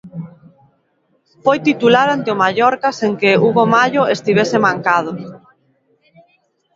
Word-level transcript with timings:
Foi 1.43 1.57
titular 1.67 2.07
ante 2.15 2.29
o 2.33 2.39
Mallorca 2.43 2.89
sen 2.99 3.13
que 3.21 3.39
Hugo 3.43 3.63
Mallo 3.73 4.03
estivese 4.15 4.57
mancado. 4.67 5.11